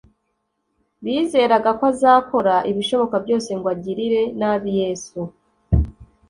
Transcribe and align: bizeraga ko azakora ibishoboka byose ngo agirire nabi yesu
bizeraga 1.03 1.69
ko 1.77 1.83
azakora 1.93 2.55
ibishoboka 2.71 3.15
byose 3.25 3.49
ngo 3.57 3.67
agirire 3.75 4.21
nabi 4.39 4.71
yesu 4.81 5.19